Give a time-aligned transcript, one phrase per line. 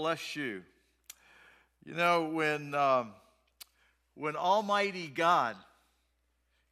[0.00, 0.62] bless you.
[1.84, 3.12] You know, when, um,
[4.14, 5.56] when Almighty God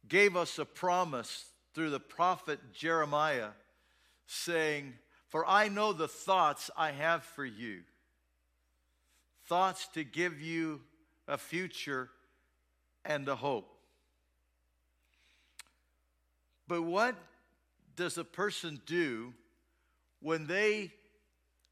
[0.07, 1.45] gave us a promise
[1.75, 3.49] through the prophet Jeremiah,
[4.25, 4.95] saying,
[5.27, 7.81] For I know the thoughts I have for you
[9.45, 10.81] thoughts to give you
[11.27, 12.09] a future
[13.05, 13.69] and a hope.
[16.67, 17.13] But what
[17.95, 19.35] does a person do
[20.19, 20.93] when they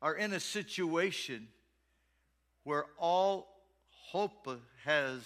[0.01, 1.47] are in a situation
[2.63, 3.47] where all
[3.89, 4.47] hope
[4.83, 5.21] has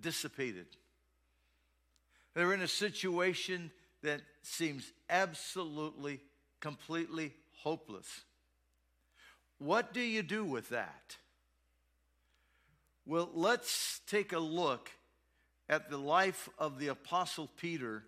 [0.00, 0.66] dissipated.
[2.34, 3.70] They're in a situation
[4.02, 6.20] that seems absolutely,
[6.60, 7.32] completely
[7.62, 8.22] hopeless.
[9.58, 11.16] What do you do with that?
[13.06, 14.90] Well, let's take a look
[15.68, 18.02] at the life of the Apostle Peter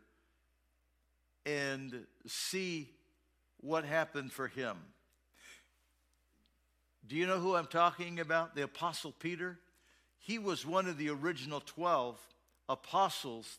[1.45, 2.91] and see
[3.59, 4.77] what happened for him.
[7.09, 8.57] Do you know who I'm talking about?
[8.57, 9.59] The Apostle Peter.
[10.19, 12.19] He was one of the original 12
[12.69, 13.59] apostles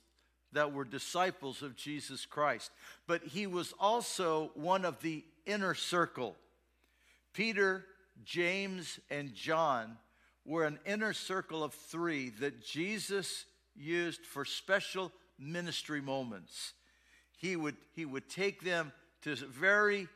[0.52, 2.72] that were disciples of Jesus Christ,
[3.06, 6.36] but he was also one of the inner circle.
[7.34, 7.86] Peter,
[8.26, 9.98] James, and John
[10.44, 13.46] were an inner circle of three that Jesus
[13.76, 16.74] used for special ministry moments.
[17.38, 20.08] He would, he would take them to very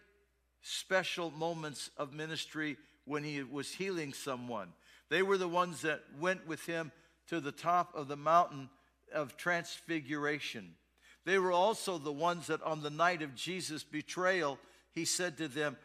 [0.62, 4.70] special moments of ministry when he was healing someone.
[5.10, 6.92] They were the ones that went with him
[7.28, 8.70] to the top of the mountain
[9.14, 10.76] of transfiguration.
[11.26, 14.58] They were also the ones that on the night of Jesus' betrayal,
[14.92, 15.78] he said to them,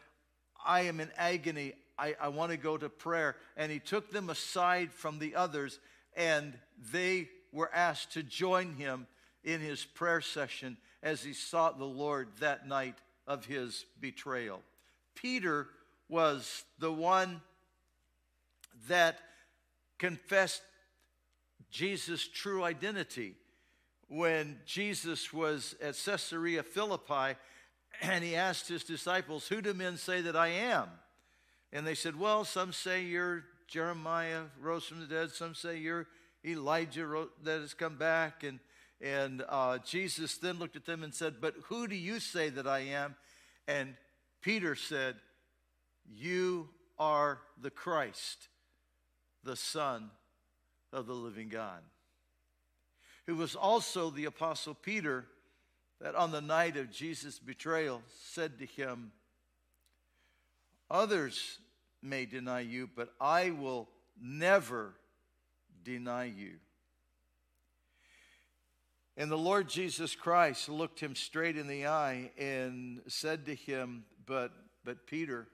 [0.65, 1.73] I am in agony.
[1.97, 3.35] I, I want to go to prayer.
[3.55, 5.79] And he took them aside from the others,
[6.15, 6.53] and
[6.91, 9.07] they were asked to join him
[9.43, 12.95] in his prayer session as he sought the Lord that night
[13.27, 14.61] of his betrayal.
[15.15, 15.67] Peter
[16.09, 17.41] was the one
[18.87, 19.19] that
[19.97, 20.61] confessed
[21.69, 23.35] Jesus' true identity
[24.07, 27.37] when Jesus was at Caesarea Philippi
[28.01, 30.87] and he asked his disciples, Who do men say that I am?
[31.73, 36.07] And they said, Well, some say you're Jeremiah rose from the dead, some say you're
[36.45, 38.43] Elijah that has come back.
[38.43, 38.59] And,
[39.01, 42.67] and uh, Jesus then looked at them and said, But who do you say that
[42.67, 43.15] I am?
[43.67, 43.95] And
[44.41, 45.15] Peter said,
[46.15, 48.47] You are the Christ,
[49.43, 50.09] the Son
[50.93, 51.81] of the living God.
[53.25, 55.25] Who was also the Apostle Peter
[55.99, 58.01] that on the night of Jesus' betrayal
[58.31, 59.11] said to him,
[60.89, 61.59] Others
[62.01, 63.89] may deny you, but I will
[64.21, 64.93] never
[65.83, 66.53] deny you.
[69.17, 74.05] And the Lord Jesus Christ looked him straight in the eye and said to him,
[74.27, 74.51] But,
[74.85, 75.47] but Peter,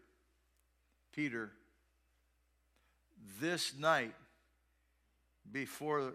[1.13, 1.51] Peter,
[3.40, 4.13] this night
[5.51, 6.13] before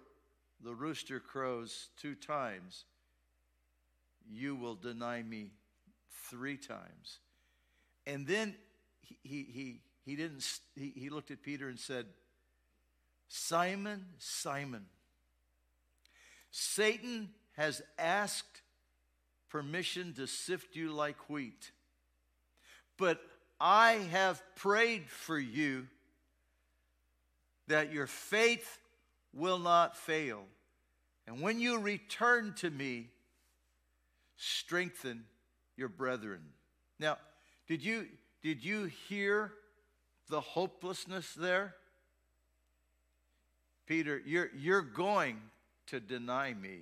[0.63, 2.85] the rooster crows two times,
[4.29, 5.53] you will deny me
[6.29, 7.21] three times.
[8.07, 8.55] And then
[9.01, 10.45] he, he, he, he didn't,
[10.75, 12.07] he, he looked at Peter and said,
[13.29, 14.87] Simon, Simon,
[16.51, 18.63] Satan has asked
[19.49, 21.71] permission to sift you like wheat.
[22.97, 23.21] But
[23.61, 25.87] I have prayed for you
[27.67, 28.81] that your faith
[29.35, 30.45] will not fail.
[31.27, 33.09] And when you return to me,
[34.37, 35.25] strengthen
[35.77, 36.41] your brethren.
[36.99, 37.19] Now,
[37.67, 38.07] did you,
[38.43, 39.53] did you hear
[40.29, 41.75] the hopelessness there?
[43.87, 45.39] Peter, you're, you're going
[45.87, 46.81] to deny me.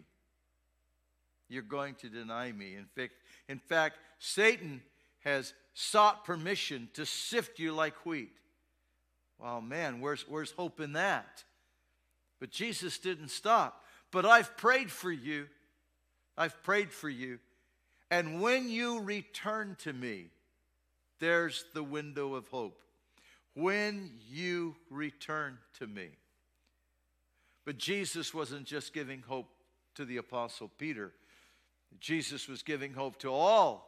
[1.48, 2.74] You're going to deny me.
[2.74, 3.12] In fact,
[3.48, 4.82] in fact, Satan
[5.20, 8.32] has sought permission to sift you like wheat.
[9.38, 11.44] Well, man, where's, where's hope in that?
[12.40, 13.84] But Jesus didn't stop.
[14.10, 15.48] But I've prayed for you.
[16.38, 17.40] I've prayed for you.
[18.10, 20.28] And when you return to me,
[21.18, 22.80] there's the window of hope.
[23.52, 26.08] When you return to me.
[27.66, 29.48] But Jesus wasn't just giving hope
[29.96, 31.12] to the Apostle Peter,
[32.00, 33.85] Jesus was giving hope to all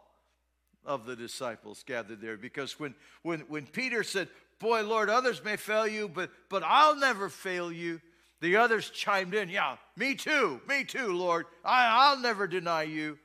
[0.88, 2.36] of the disciples gathered there.
[2.36, 6.96] Because when, when, when Peter said, Boy, Lord, others may fail you, but, but I'll
[6.96, 8.00] never fail you.
[8.40, 11.46] The others chimed in, Yeah, me too, me too, Lord.
[11.64, 13.18] I, I'll never deny you.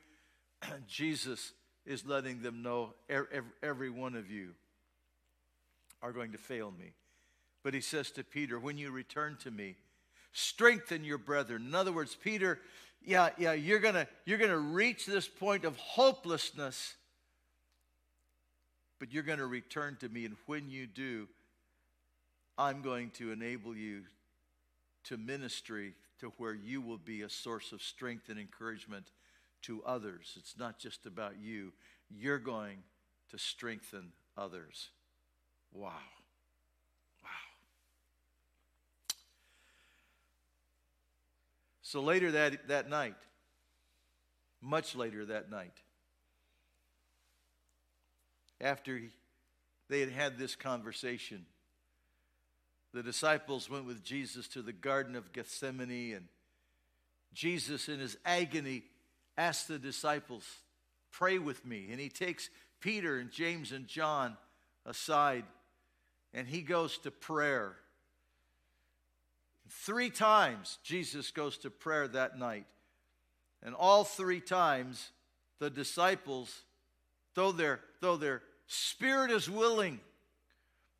[0.86, 1.52] Jesus
[1.86, 2.94] is letting them know
[3.62, 4.50] every, one of you
[6.02, 6.92] are going to fail me.
[7.62, 9.76] But he says to Peter, When you return to me,
[10.32, 11.66] strengthen your brethren.
[11.66, 12.60] In other words, Peter,
[13.02, 16.94] yeah, yeah, you're gonna you're gonna reach this point of hopelessness,
[18.98, 21.28] but you're gonna return to me, and when you do,
[22.56, 24.02] I'm going to enable you
[25.04, 29.06] to ministry to where you will be a source of strength and encouragement
[29.62, 30.34] to others.
[30.36, 31.72] It's not just about you,
[32.10, 32.78] you're going
[33.30, 34.88] to strengthen others.
[35.72, 35.90] Wow.
[37.22, 37.28] Wow.
[41.82, 43.16] So later that, that night,
[44.60, 45.74] much later that night,
[48.60, 49.00] after
[49.88, 51.44] they had had this conversation,
[52.92, 56.28] the disciples went with Jesus to the Garden of Gethsemane, and
[57.32, 58.82] Jesus, in his agony,
[59.36, 60.44] asked the disciples,
[61.10, 61.88] Pray with me.
[61.90, 64.36] And he takes Peter and James and John
[64.84, 65.44] aside
[66.34, 67.76] and he goes to prayer.
[69.68, 72.66] Three times Jesus goes to prayer that night.
[73.62, 75.10] And all three times
[75.60, 76.62] the disciples,
[77.34, 80.00] though their, though their spirit is willing,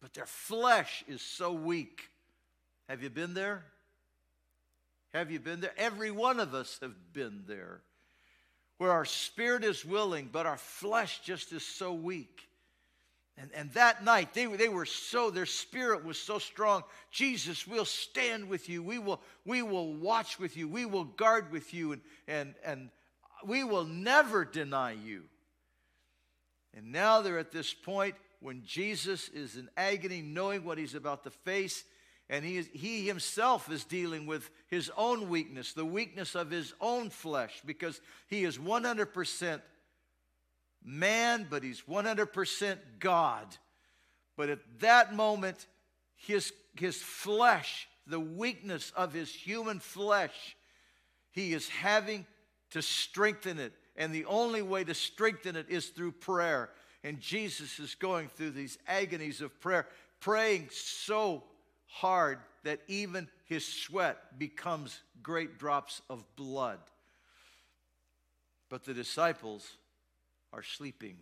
[0.01, 2.09] but their flesh is so weak.
[2.89, 3.65] Have you been there?
[5.13, 5.73] Have you been there?
[5.77, 7.81] Every one of us have been there
[8.79, 12.49] where our spirit is willing, but our flesh just is so weak.
[13.37, 16.83] And, and that night, they, they were so, their spirit was so strong.
[17.11, 18.83] Jesus, we'll stand with you.
[18.83, 20.69] We will, we will watch with you.
[20.69, 21.93] We will guard with you.
[21.93, 22.91] And, and, and
[23.45, 25.23] we will never deny you.
[26.77, 31.25] And now they're at this point when Jesus is in agony, knowing what he's about
[31.25, 31.85] to face.
[32.29, 36.75] And he, is, he himself is dealing with his own weakness, the weakness of his
[36.81, 39.61] own flesh, because he is 100%
[40.83, 43.47] man, but he's 100% God.
[44.37, 45.67] But at that moment,
[46.17, 50.57] his, his flesh, the weakness of his human flesh,
[51.31, 52.27] he is having
[52.71, 53.73] to strengthen it.
[53.97, 56.71] And the only way to strengthen it is through prayer.
[57.03, 59.87] And Jesus is going through these agonies of prayer,
[60.21, 61.45] praying so
[61.87, 66.79] hard that even his sweat becomes great drops of blood.
[68.69, 69.77] But the disciples
[70.53, 71.17] are sleeping.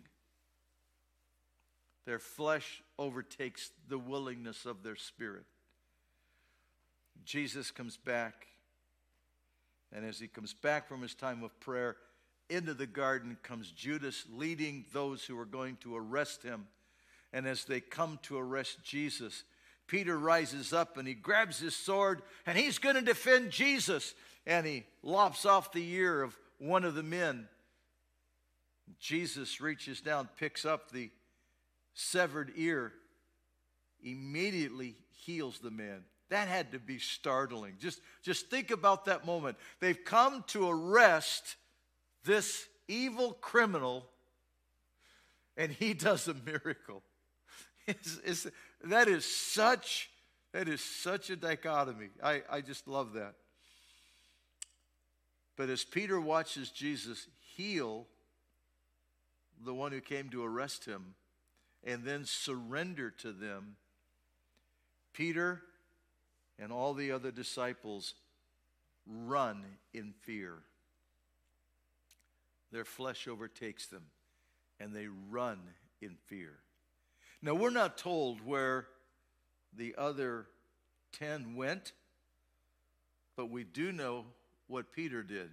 [2.05, 5.45] Their flesh overtakes the willingness of their spirit.
[7.23, 8.47] Jesus comes back,
[9.93, 11.95] and as he comes back from his time of prayer,
[12.49, 16.67] into the garden comes Judas leading those who are going to arrest him.
[17.31, 19.43] And as they come to arrest Jesus,
[19.87, 24.13] Peter rises up and he grabs his sword and he's going to defend Jesus.
[24.45, 27.47] And he lops off the ear of one of the men.
[28.99, 31.09] Jesus reaches down, picks up the
[31.93, 32.91] severed ear,
[34.03, 36.03] immediately heals the man.
[36.29, 37.75] That had to be startling.
[37.79, 39.57] Just, just think about that moment.
[39.79, 41.55] They've come to arrest
[42.25, 44.05] this evil criminal,
[45.57, 47.03] and he does a miracle.
[47.85, 48.47] It's, it's,
[48.85, 50.09] that is such
[50.53, 52.09] that is such a dichotomy.
[52.23, 53.33] I, I just love that.
[55.57, 58.05] But as Peter watches Jesus heal
[59.65, 61.15] the one who came to arrest him
[61.83, 63.75] and then surrender to them,
[65.11, 65.61] Peter
[66.59, 68.13] and all the other disciples
[69.07, 70.59] run in fear.
[72.73, 74.03] Their flesh overtakes them
[74.79, 75.59] and they run
[76.01, 76.53] in fear.
[77.39, 78.87] Now, we're not told where
[79.77, 80.47] the other
[81.11, 81.93] 10 went,
[83.35, 84.25] but we do know
[84.67, 85.51] what Peter did.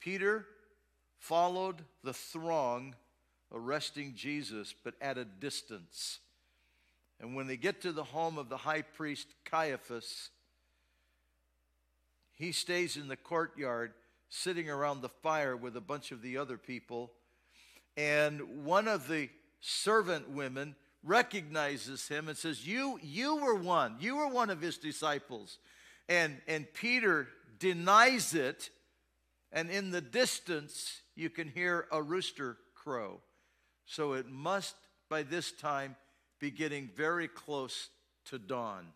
[0.00, 0.44] Peter
[1.18, 2.96] followed the throng
[3.52, 6.18] arresting Jesus, but at a distance.
[7.20, 10.30] And when they get to the home of the high priest Caiaphas,
[12.34, 13.92] he stays in the courtyard
[14.34, 17.12] sitting around the fire with a bunch of the other people.
[17.96, 19.28] And one of the
[19.60, 20.74] servant women
[21.04, 23.96] recognizes him and says, You, you were one.
[24.00, 25.58] You were one of his disciples.
[26.08, 27.28] And, and Peter
[27.60, 28.70] denies it.
[29.52, 33.20] And in the distance, you can hear a rooster crow.
[33.86, 34.74] So it must,
[35.08, 35.94] by this time,
[36.40, 37.88] be getting very close
[38.26, 38.86] to dawn.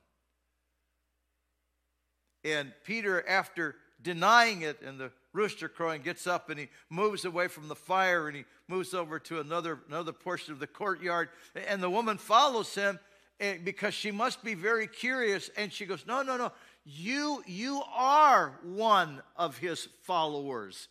[2.43, 7.49] And Peter, after denying it and the rooster crowing, gets up and he moves away
[7.49, 11.29] from the fire and he moves over to another, another portion of the courtyard.
[11.69, 12.99] And the woman follows him
[13.41, 15.51] eh, because she must be very curious.
[15.57, 16.53] And she goes, No, no, no.
[16.85, 20.89] You, you are one of his followers.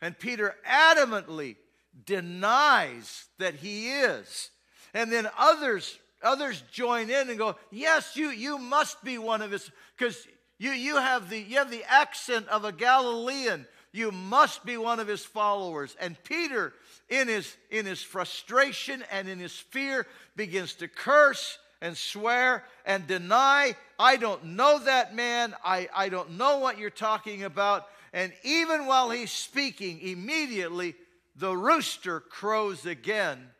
[0.00, 1.56] And Peter adamantly
[2.06, 4.50] denies that he is.
[4.92, 9.50] And then others others join in and go, "Yes, you you must be one of
[9.50, 10.26] his because
[10.58, 13.66] you you have the you have the accent of a Galilean.
[13.94, 16.74] You must be one of his followers." And Peter
[17.08, 23.06] in his in his frustration and in his fear begins to curse and swear and
[23.06, 25.54] deny, I don't know that man.
[25.62, 27.86] I, I don't know what you're talking about.
[28.12, 30.94] And even while he's speaking, immediately
[31.36, 33.50] the rooster crows again.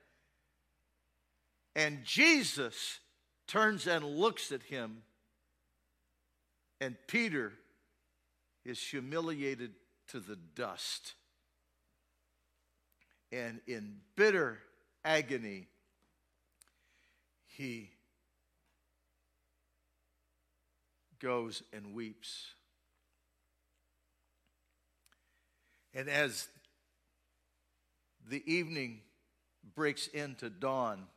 [1.76, 2.98] And Jesus
[3.46, 5.02] turns and looks at him.
[6.80, 7.52] And Peter
[8.64, 9.72] is humiliated
[10.14, 11.14] to the dust.
[13.32, 14.60] And in bitter
[15.04, 15.66] agony,
[17.46, 17.90] he
[21.20, 22.46] goes and weeps.
[25.92, 26.46] And as
[28.24, 29.00] the evening
[29.74, 31.08] breaks into dawn,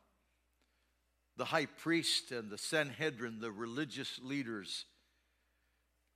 [1.36, 4.86] the high priest and the Sanhedrin, the religious leaders,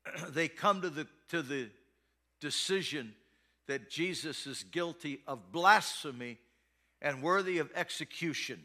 [0.30, 1.70] they come to the, to the
[2.42, 3.14] decision
[3.68, 6.38] that Jesus is guilty of blasphemy
[7.00, 8.60] and worthy of execution.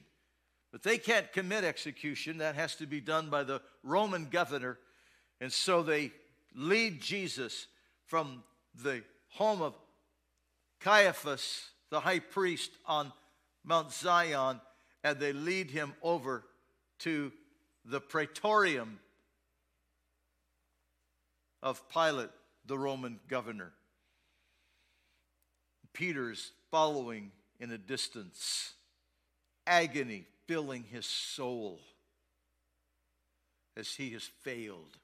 [0.72, 4.80] But they can't commit execution, that has to be done by the Roman governor.
[5.40, 6.12] And so they
[6.56, 7.68] lead Jesus
[8.08, 8.44] from
[8.84, 9.76] the home of
[10.82, 13.14] Caiaphas, the high priest, on
[13.64, 14.60] Mount Zion,
[15.04, 16.44] and they lead him over
[17.00, 17.32] to
[17.86, 19.00] the praetorium
[21.62, 22.30] of Pilate,
[22.68, 23.72] the Roman governor.
[25.94, 28.74] Peter's following in a distance,
[29.66, 31.80] agony filling his soul
[33.76, 34.98] as he has failed.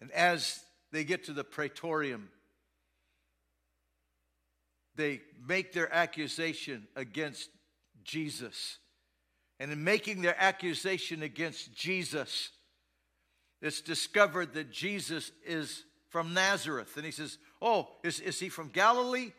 [0.00, 0.60] And as
[0.92, 2.28] they get to the praetorium,
[4.94, 7.50] they make their accusation against
[8.04, 8.78] Jesus.
[9.60, 12.50] And in making their accusation against Jesus,
[13.60, 16.96] it's discovered that Jesus is from Nazareth.
[16.96, 19.32] And he says, Oh, is, is he from Galilee?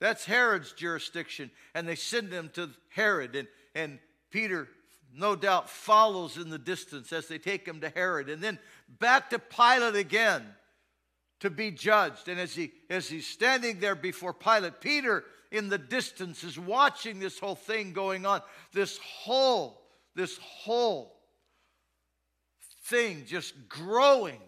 [0.00, 1.50] That's Herod's jurisdiction.
[1.74, 3.36] And they send him to Herod.
[3.36, 3.98] And, and
[4.30, 4.68] Peter,
[5.14, 8.28] no doubt, follows in the distance as they take him to Herod.
[8.28, 8.58] And then
[8.98, 10.42] back to Pilate again
[11.40, 12.28] to be judged.
[12.28, 17.20] And as, he, as he's standing there before Pilate, Peter in the distance is watching
[17.20, 18.42] this whole thing going on.
[18.72, 19.80] This whole,
[20.14, 21.15] this whole
[22.88, 24.40] thing just growing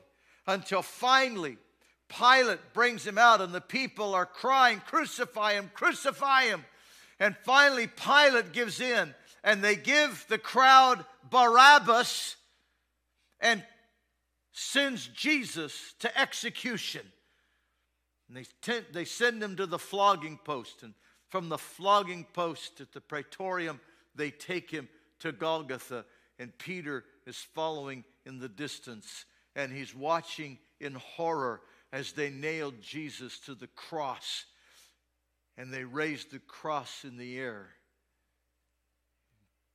[0.46, 1.56] until finally
[2.08, 6.64] Pilate brings him out, and the people are crying, Crucify him, crucify him.
[7.20, 9.14] And finally, Pilate gives in,
[9.44, 12.36] and they give the crowd Barabbas
[13.40, 13.62] and
[14.52, 17.02] sends Jesus to execution.
[18.28, 20.82] And they, they send him to the flogging post.
[20.82, 20.94] And
[21.28, 23.80] from the flogging post at the praetorium,
[24.14, 24.88] they take him
[25.20, 26.04] to Golgotha.
[26.38, 29.24] And Peter is following in the distance.
[29.56, 34.44] And he's watching in horror as they nailed Jesus to the cross
[35.56, 37.66] and they raised the cross in the air.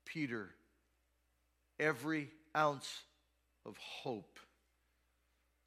[0.05, 0.51] Peter,
[1.77, 3.01] every ounce
[3.65, 4.39] of hope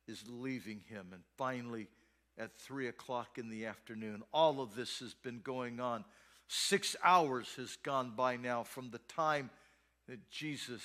[0.08, 1.08] is leaving him.
[1.12, 1.88] And finally,
[2.38, 6.04] at three o'clock in the afternoon, all of this has been going on.
[6.48, 9.50] Six hours has gone by now from the time
[10.08, 10.82] that Jesus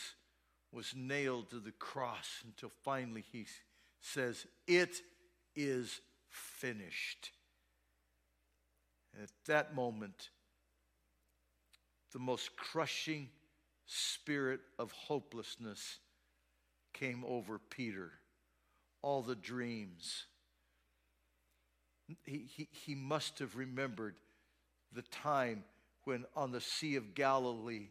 [0.71, 3.45] was nailed to the cross until finally he
[3.99, 5.01] says, It
[5.55, 5.99] is
[6.29, 7.31] finished.
[9.13, 10.29] And at that moment,
[12.13, 13.29] the most crushing
[13.85, 15.99] spirit of hopelessness
[16.93, 18.11] came over Peter.
[19.01, 20.25] All the dreams.
[22.25, 24.15] He, he, he must have remembered
[24.93, 25.63] the time
[26.03, 27.87] when on the Sea of Galilee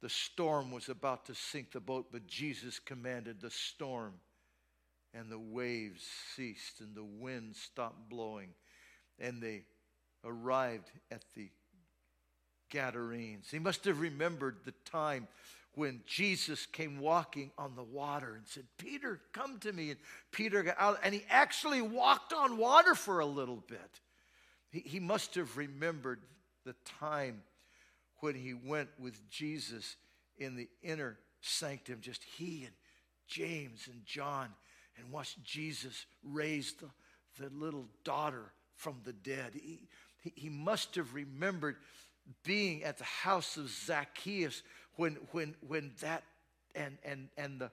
[0.00, 4.14] the storm was about to sink the boat, but Jesus commanded the storm
[5.12, 8.48] and the waves ceased and the wind stopped blowing
[9.18, 9.64] and they
[10.24, 11.50] arrived at the
[12.70, 13.50] Gadarenes.
[13.50, 15.28] He must have remembered the time
[15.74, 19.90] when Jesus came walking on the water and said, Peter, come to me.
[19.90, 20.00] And
[20.32, 24.00] Peter got out, and he actually walked on water for a little bit.
[24.70, 26.20] He, he must have remembered
[26.64, 27.42] the time
[28.20, 29.96] when he went with Jesus
[30.38, 32.74] in the inner sanctum, just he and
[33.26, 34.48] James and John
[34.96, 36.88] and watched Jesus raise the,
[37.42, 39.52] the little daughter from the dead.
[39.54, 39.88] He,
[40.34, 41.76] he, must have remembered
[42.44, 44.62] being at the house of Zacchaeus
[44.96, 46.24] when, when, when that
[46.74, 47.70] and, and, and the,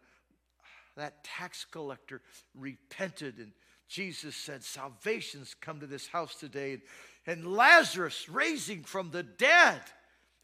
[0.95, 2.21] that tax collector
[2.55, 3.51] repented and
[3.87, 6.73] Jesus said, Salvation's come to this house today.
[6.73, 6.81] And,
[7.25, 9.81] and Lazarus raising from the dead.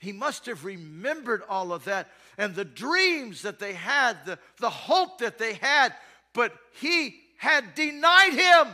[0.03, 4.69] He must have remembered all of that and the dreams that they had, the, the
[4.69, 5.93] hope that they had
[6.33, 8.74] but he had denied him.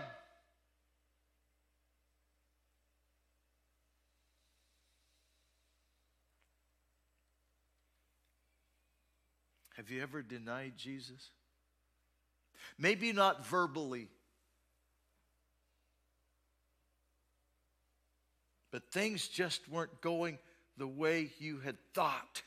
[9.76, 11.32] Have you ever denied Jesus?
[12.78, 14.10] Maybe not verbally,
[18.72, 20.38] but things just weren't going
[20.80, 22.42] the way you had thought,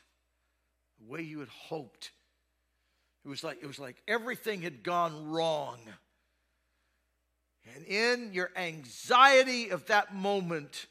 [0.99, 2.11] the way you had hoped.
[3.25, 5.79] It was like it was like everything had gone wrong.
[7.77, 10.87] And in your anxiety of that moment,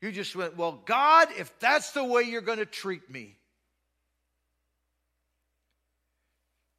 [0.00, 3.36] you just went, Well, God, if that's the way you're going to treat me,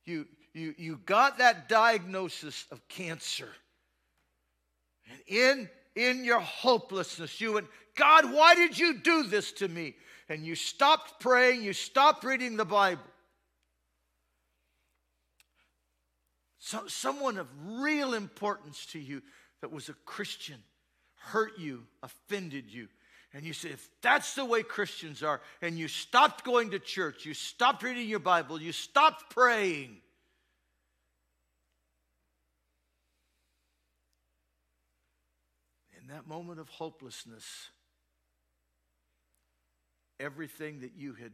[0.06, 3.50] you, you, you got that diagnosis of cancer.
[5.12, 9.96] And in, in your hopelessness, you went, God, why did you do this to me?
[10.30, 13.01] And you stopped praying, you stopped reading the Bible.
[16.60, 19.22] So, someone of real importance to you
[19.62, 20.58] that was a Christian
[21.16, 22.88] hurt you, offended you.
[23.34, 27.25] And you said, if that's the way Christians are, and you stopped going to church,
[27.25, 29.98] you stopped reading your Bible, you stopped praying,
[36.01, 37.70] in that moment of hopelessness,
[40.20, 41.32] everything that you had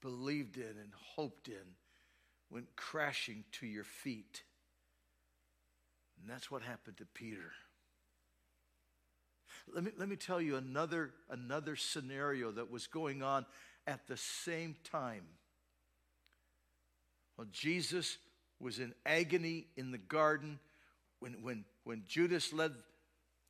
[0.00, 1.76] believed in and hoped in
[2.50, 4.42] went crashing to your feet.
[6.20, 7.52] And that's what happened to Peter.
[9.72, 13.46] Let me, let me tell you another, another scenario that was going on
[13.86, 15.24] at the same time.
[17.36, 18.18] Well, Jesus
[18.60, 20.58] was in agony in the garden
[21.20, 22.72] when, when, when Judas led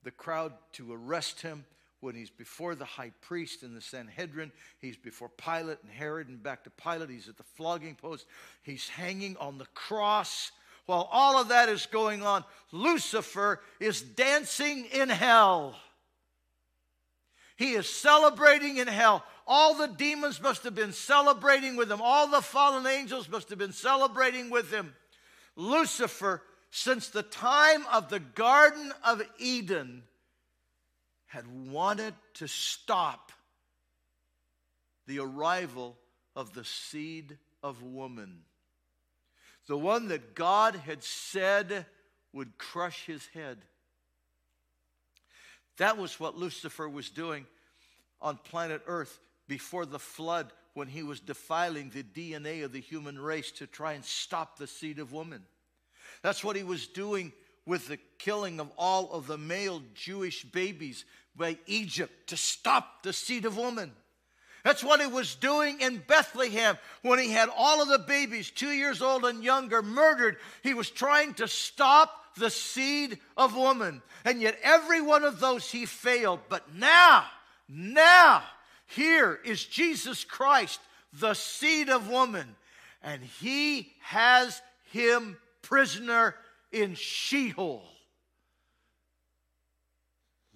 [0.02, 1.64] the crowd to arrest him
[2.02, 4.50] when he's before the high priest and the Sanhedrin.
[4.80, 7.10] He's before Pilate and Herod and back to Pilate.
[7.10, 8.26] He's at the flogging post.
[8.62, 10.50] He's hanging on the cross.
[10.86, 15.76] While all of that is going on, Lucifer is dancing in hell.
[17.56, 19.24] He is celebrating in hell.
[19.46, 22.00] All the demons must have been celebrating with him.
[22.02, 24.92] All the fallen angels must have been celebrating with him.
[25.54, 30.02] Lucifer, since the time of the Garden of Eden,
[31.32, 33.32] had wanted to stop
[35.06, 35.96] the arrival
[36.36, 38.40] of the seed of woman,
[39.66, 41.86] the one that God had said
[42.34, 43.56] would crush his head.
[45.78, 47.46] That was what Lucifer was doing
[48.20, 49.18] on planet Earth
[49.48, 53.94] before the flood when he was defiling the DNA of the human race to try
[53.94, 55.42] and stop the seed of woman.
[56.20, 57.32] That's what he was doing
[57.64, 61.04] with the killing of all of the male Jewish babies
[61.36, 63.92] by Egypt to stop the seed of woman.
[64.64, 68.70] That's what he was doing in Bethlehem when he had all of the babies, two
[68.70, 70.36] years old and younger, murdered.
[70.62, 74.02] He was trying to stop the seed of woman.
[74.24, 76.40] And yet, every one of those he failed.
[76.48, 77.24] But now,
[77.68, 78.44] now,
[78.86, 80.80] here is Jesus Christ,
[81.12, 82.54] the seed of woman.
[83.02, 86.36] And he has him prisoner
[86.70, 87.82] in Sheol.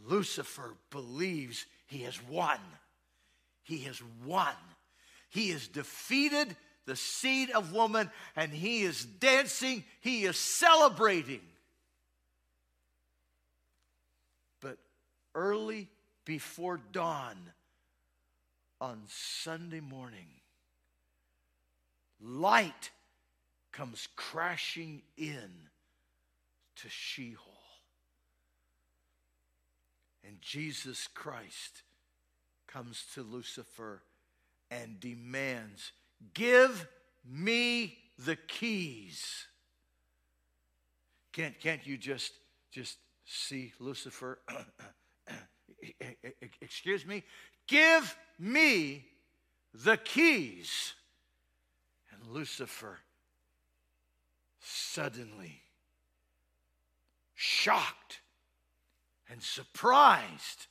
[0.08, 2.58] Lucifer believes he has won.
[3.62, 4.54] He has won.
[5.28, 11.40] He has defeated the seed of woman and he is dancing, he is celebrating.
[14.60, 14.78] But
[15.34, 15.88] early
[16.24, 17.36] before dawn
[18.80, 20.28] on Sunday morning,
[22.20, 22.90] light
[23.72, 25.50] comes crashing in
[26.76, 27.55] to Sheol.
[30.26, 31.82] And Jesus Christ
[32.66, 34.02] comes to Lucifer
[34.70, 35.92] and demands,
[36.34, 36.88] Give
[37.24, 39.46] me the keys.
[41.32, 42.32] Can't, can't you just,
[42.70, 44.38] just see Lucifer?
[46.60, 47.22] Excuse me?
[47.66, 49.04] Give me
[49.74, 50.94] the keys.
[52.10, 52.98] And Lucifer
[54.60, 55.60] suddenly,
[57.34, 58.20] shocked,
[59.30, 60.66] and surprised,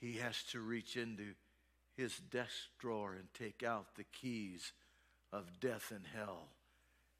[0.00, 1.34] he has to reach into
[1.96, 4.72] his desk drawer and take out the keys
[5.32, 6.48] of death and hell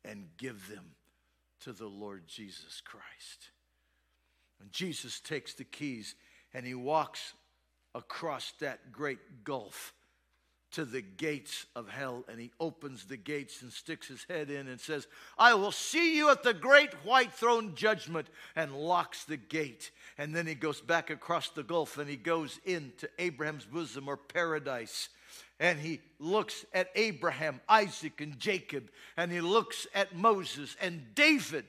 [0.05, 0.93] and give them
[1.61, 3.51] to the Lord Jesus Christ.
[4.61, 6.15] And Jesus takes the keys
[6.55, 7.35] and he walks
[7.95, 9.93] across that great gulf
[10.73, 14.69] to the gates of hell and he opens the gates and sticks his head in
[14.69, 15.07] and says,
[15.39, 19.91] I will see you at the great white throne judgment and locks the gate.
[20.17, 24.17] And then he goes back across the gulf and he goes into Abraham's bosom or
[24.17, 25.09] paradise.
[25.59, 28.91] And he looks at Abraham, Isaac, and Jacob.
[29.17, 31.65] And he looks at Moses and David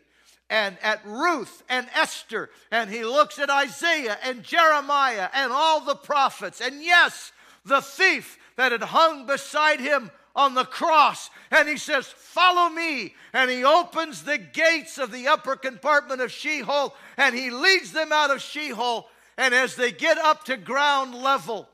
[0.49, 2.49] and at Ruth and Esther.
[2.71, 6.61] And he looks at Isaiah and Jeremiah and all the prophets.
[6.61, 7.31] And yes,
[7.65, 13.13] the thief that had hung beside him on the cross and he says, Follow me.
[13.33, 18.11] And he opens the gates of the upper compartment of Sheol and he leads them
[18.11, 19.07] out of Sheol.
[19.37, 21.67] And as they get up to ground level,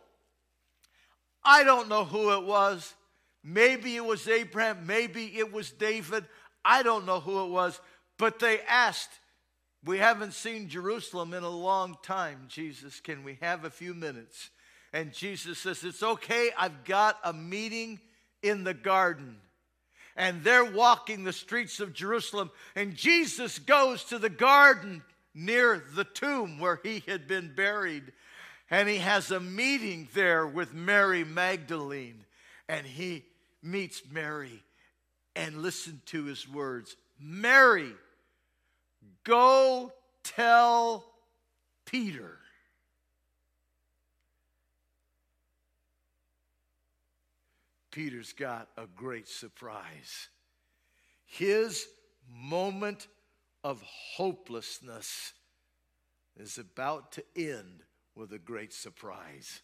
[1.43, 2.93] I don't know who it was.
[3.43, 6.25] Maybe it was Abraham, maybe it was David.
[6.65, 7.79] I don't know who it was.
[8.17, 9.19] But they asked,
[9.85, 12.99] We haven't seen Jerusalem in a long time, Jesus.
[12.99, 14.49] Can we have a few minutes?
[14.93, 16.51] And Jesus says, It's okay.
[16.57, 17.99] I've got a meeting
[18.41, 19.37] in the garden.
[20.15, 22.49] And they're walking the streets of Jerusalem.
[22.75, 25.03] And Jesus goes to the garden
[25.35, 28.11] near the tomb where he had been buried.
[28.71, 32.25] And he has a meeting there with Mary Magdalene.
[32.67, 33.25] And he
[33.61, 34.63] meets Mary
[35.35, 37.93] and listen to his words Mary,
[39.23, 39.91] go
[40.23, 41.05] tell
[41.85, 42.37] Peter.
[47.97, 50.29] Peter's got a great surprise.
[51.25, 51.87] His
[52.31, 53.07] moment
[53.63, 55.33] of hopelessness
[56.39, 57.81] is about to end
[58.13, 59.61] with a great surprise.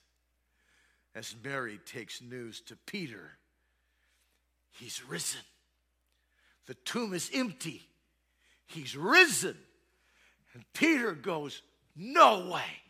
[1.13, 3.37] As Mary takes news to Peter,
[4.71, 5.41] he's risen.
[6.65, 7.87] The tomb is empty.
[8.65, 9.57] He's risen.
[10.55, 11.61] And Peter goes,
[11.95, 12.81] No way.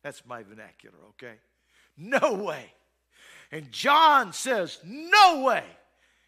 [0.00, 1.34] That's my vernacular, okay?
[1.98, 2.72] No way.
[3.52, 5.64] And John says, No way.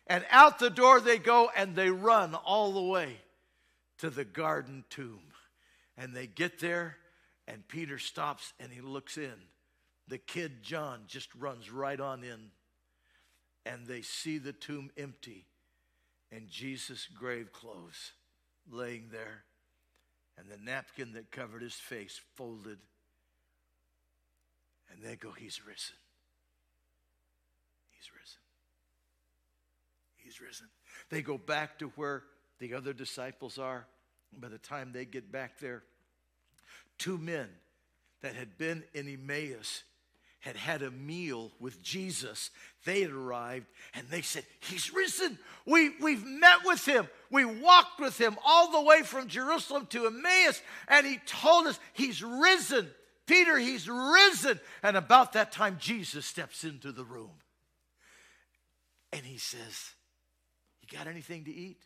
[0.07, 3.17] And out the door they go and they run all the way
[3.99, 5.23] to the garden tomb.
[5.97, 6.97] And they get there,
[7.49, 9.33] and Peter stops and he looks in.
[10.09, 12.51] The kid John just runs right on in.
[13.65, 15.47] And they see the tomb empty
[16.31, 18.13] and Jesus' grave clothes
[18.71, 19.45] laying there
[20.37, 22.79] and the napkin that covered his face folded.
[24.91, 25.97] And they go, He's risen.
[28.05, 28.41] He's risen.
[30.17, 30.67] He's risen.
[31.11, 32.23] They go back to where
[32.59, 33.87] the other disciples are.
[34.39, 35.85] By the time they get back there,
[36.99, 37.49] two men
[38.21, 39.85] that had been in Emmaus
[40.41, 42.51] had had a meal with Jesus.
[42.85, 45.39] They had arrived and they said, He's risen.
[45.65, 47.09] We, we've met with him.
[47.31, 51.79] We walked with him all the way from Jerusalem to Emmaus, and he told us
[51.95, 52.91] he's risen.
[53.27, 54.61] Peter, he's risen.
[54.83, 57.31] And about that time, Jesus steps into the room.
[59.15, 59.93] And he says,
[60.83, 61.79] You got anything to eat?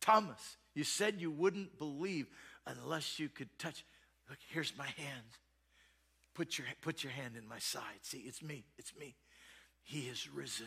[0.00, 2.26] Thomas, you said you wouldn't believe
[2.66, 3.84] unless you could touch.
[4.28, 5.38] Look, here's my hands.
[6.34, 8.00] Put your, put your hand in my side.
[8.02, 8.64] See, it's me.
[8.76, 9.14] It's me.
[9.84, 10.66] He is risen.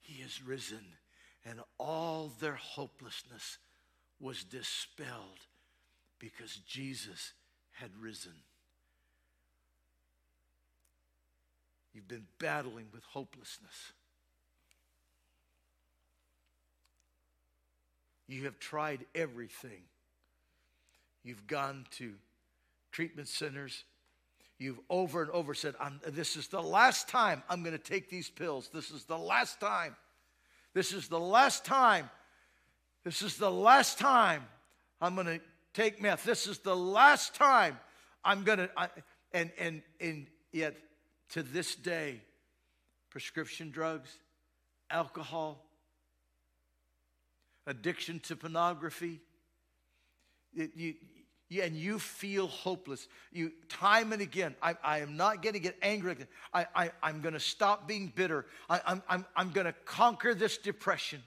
[0.00, 0.84] He is risen.
[1.44, 3.58] And all their hopelessness
[4.18, 5.46] was dispelled
[6.18, 7.32] because Jesus
[7.72, 8.34] had risen.
[11.94, 13.92] You've been battling with hopelessness.
[18.26, 19.82] You have tried everything.
[21.24, 22.14] You've gone to
[22.90, 23.84] treatment centers.
[24.58, 25.74] You've over and over said,
[26.06, 28.70] This is the last time I'm going to take these pills.
[28.72, 29.96] This is the last time.
[30.74, 32.08] This is the last time.
[33.04, 34.44] This is the last time
[35.00, 35.40] I'm going to
[35.74, 36.24] take meth.
[36.24, 37.78] This is the last time
[38.24, 38.70] I'm going to.
[39.32, 40.76] And, and, and yet,
[41.30, 42.20] to this day,
[43.10, 44.10] prescription drugs,
[44.90, 45.64] alcohol,
[47.66, 49.20] addiction to pornography.
[50.54, 50.94] It, you,
[51.62, 53.06] and you feel hopeless.
[53.30, 56.16] You time and again, I, I am not going to get angry.
[56.54, 58.46] I, I, I'm going to stop being bitter.
[58.70, 61.22] I, I'm, I'm, I'm going to conquer this depression.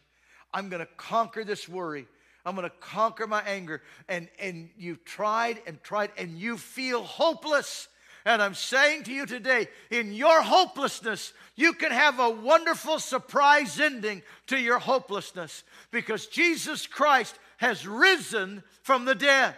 [0.54, 2.08] I'm going to conquer this worry.
[2.46, 3.82] I'm going to conquer my anger.
[4.08, 7.88] And, and you've tried and tried, and you feel hopeless.
[8.26, 13.80] And I'm saying to you today, in your hopelessness, you can have a wonderful surprise
[13.80, 19.54] ending to your hopelessness because Jesus Christ has risen from the dead.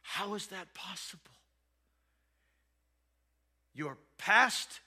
[0.00, 1.22] How is that possible?
[3.74, 4.80] Your past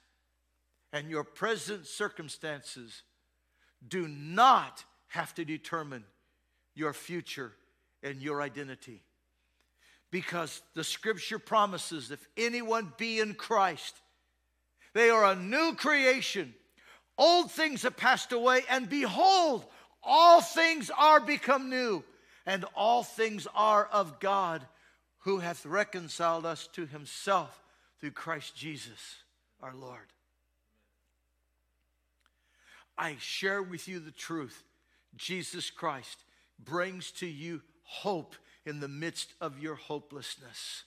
[0.92, 3.02] and your present circumstances
[3.86, 6.04] do not have to determine
[6.74, 7.52] your future
[8.02, 9.02] and your identity
[10.12, 13.96] because the scripture promises if anyone be in Christ,
[14.92, 16.54] they are a new creation.
[17.16, 19.64] Old things have passed away, and behold,
[20.02, 22.04] all things are become new,
[22.44, 24.64] and all things are of God,
[25.20, 27.62] who hath reconciled us to himself
[27.98, 29.16] through Christ Jesus
[29.62, 30.12] our Lord.
[32.98, 34.62] I share with you the truth.
[35.16, 36.24] Jesus Christ
[36.58, 38.34] brings to you hope
[38.66, 40.84] in the midst of your hopelessness.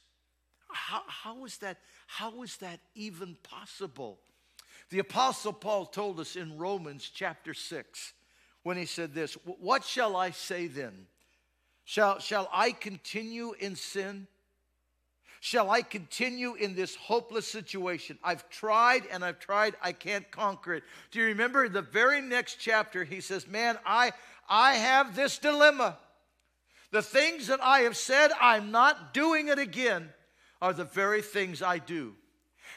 [0.72, 4.20] How, how, is that, how is that even possible?
[4.90, 8.14] The Apostle Paul told us in Romans chapter 6
[8.64, 11.08] when he said this What shall I say then?
[11.86, 14.28] Shall, shall I continue in sin?
[15.40, 18.18] Shall I continue in this hopeless situation?
[18.24, 20.84] I've tried and I've tried, I can't conquer it.
[21.12, 23.04] Do you remember the very next chapter?
[23.04, 24.12] He says, Man, I,
[24.50, 26.00] I have this dilemma.
[26.96, 30.14] The things that I have said, I'm not doing it again,
[30.62, 32.16] are the very things I do.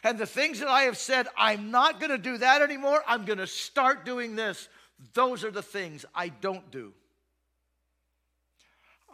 [0.03, 3.27] And the things that I have said, I'm not going to do that anymore, I'm
[3.27, 4.69] going to start doing this.
[5.15, 6.95] Those are the things I don't do.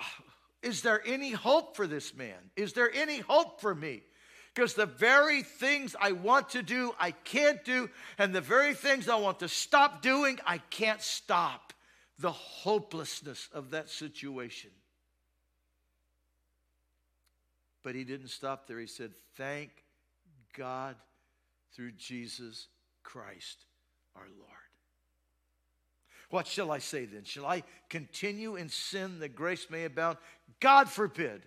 [0.63, 2.39] Is there any hope for this man?
[2.57, 4.05] Is there any hope for me?
[4.55, 9.11] Because the very things I want to do, I can't do, and the very things
[9.11, 11.75] I want to stop doing, I can't stop.
[12.21, 14.71] The hopelessness of that situation.
[17.85, 18.81] But he didn't stop there.
[18.81, 19.71] He said, Thank
[20.57, 20.97] God
[21.77, 22.67] through Jesus
[23.05, 23.67] Christ
[24.17, 24.51] our Lord.
[26.31, 27.23] What shall I say then?
[27.23, 30.17] Shall I continue in sin that grace may abound?
[30.59, 31.43] God forbid.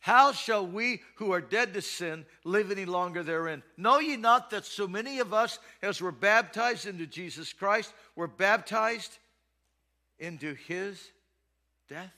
[0.00, 3.62] How shall we who are dead to sin live any longer therein?
[3.76, 8.26] Know ye not that so many of us, as were baptized into Jesus Christ, were
[8.26, 9.18] baptized
[10.18, 11.10] into his
[11.88, 12.12] death?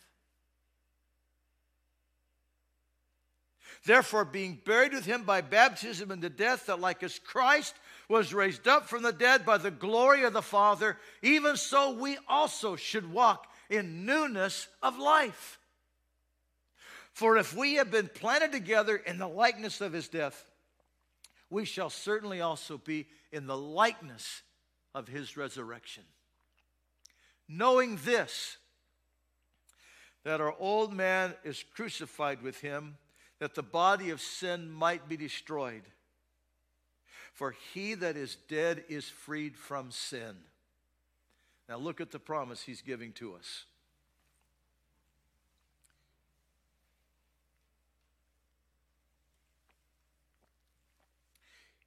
[3.84, 7.74] Therefore, being buried with him by baptism into death, that like as Christ
[8.08, 12.18] was raised up from the dead by the glory of the Father, even so we
[12.28, 15.58] also should walk in newness of life.
[17.12, 20.48] For if we have been planted together in the likeness of his death,
[21.50, 24.42] we shall certainly also be in the likeness
[24.94, 26.04] of his resurrection.
[27.48, 28.58] Knowing this,
[30.24, 32.96] that our old man is crucified with him,
[33.38, 35.82] that the body of sin might be destroyed
[37.38, 40.34] for he that is dead is freed from sin.
[41.68, 43.64] Now look at the promise he's giving to us.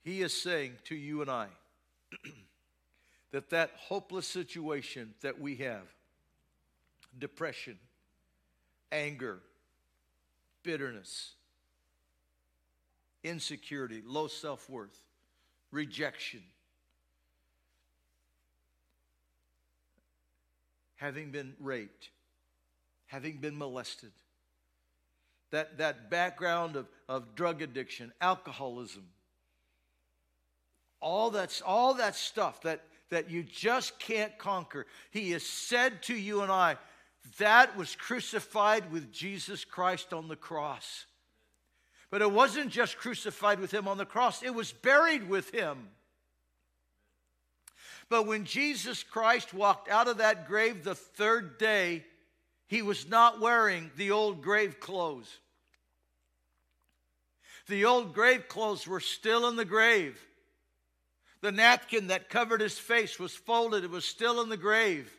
[0.05, 1.47] He is saying to you and I
[3.31, 5.83] that that hopeless situation that we have,
[7.19, 7.77] depression,
[8.89, 9.39] anger,
[10.63, 11.33] bitterness,
[13.23, 14.97] insecurity, low self worth,
[15.71, 16.41] rejection.
[20.95, 22.09] Having been raped,
[23.07, 24.11] having been molested,
[25.49, 29.03] that, that background of, of drug addiction, alcoholism,
[31.01, 34.85] all that's all that stuff that, that you just can't conquer.
[35.09, 36.77] He has said to you and I,
[37.39, 41.05] that was crucified with Jesus Christ on the cross.
[42.11, 45.87] But it wasn't just crucified with him on the cross, it was buried with him.
[48.09, 52.03] But when Jesus Christ walked out of that grave the third day,
[52.67, 55.37] he was not wearing the old grave clothes.
[57.67, 60.19] The old grave clothes were still in the grave.
[61.39, 65.09] The napkin that covered his face was folded, it was still in the grave.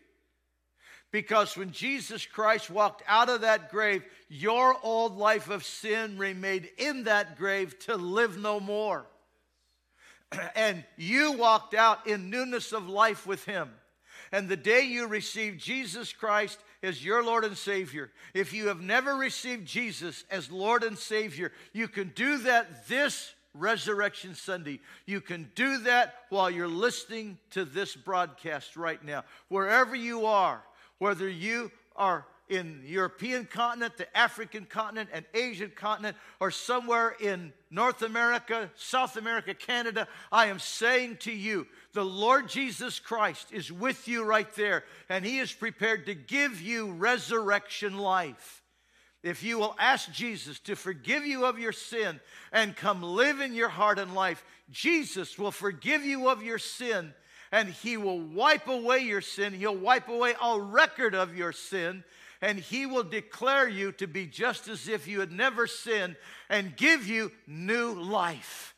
[1.12, 6.68] Because when Jesus Christ walked out of that grave, your old life of sin remained
[6.79, 9.05] in that grave to live no more.
[10.57, 13.70] and you walked out in newness of life with Him.
[14.33, 18.81] And the day you received Jesus Christ as your Lord and Savior, if you have
[18.81, 24.81] never received Jesus as Lord and Savior, you can do that this Resurrection Sunday.
[25.05, 29.25] You can do that while you're listening to this broadcast right now.
[29.48, 30.62] Wherever you are,
[31.02, 37.16] whether you are in the European continent, the African continent, and Asian continent, or somewhere
[37.20, 43.48] in North America, South America, Canada, I am saying to you, the Lord Jesus Christ
[43.50, 48.62] is with you right there, and He is prepared to give you resurrection life.
[49.24, 52.20] If you will ask Jesus to forgive you of your sin
[52.52, 57.12] and come live in your heart and life, Jesus will forgive you of your sin
[57.52, 59.52] and He will wipe away your sin.
[59.52, 62.02] He'll wipe away all record of your sin,
[62.40, 66.16] and He will declare you to be just as if you had never sinned
[66.48, 68.74] and give you new life.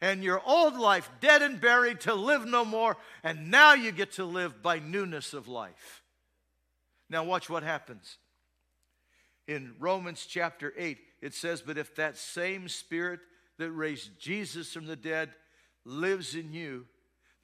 [0.00, 4.12] And your old life, dead and buried, to live no more, and now you get
[4.12, 6.02] to live by newness of life.
[7.08, 8.16] Now, watch what happens.
[9.46, 13.20] In Romans chapter 8, it says, But if that same Spirit
[13.58, 15.30] that raised Jesus from the dead
[15.84, 16.86] lives in you,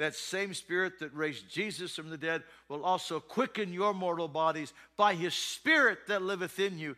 [0.00, 4.72] that same spirit that raised Jesus from the dead will also quicken your mortal bodies
[4.96, 6.96] by his spirit that liveth in you.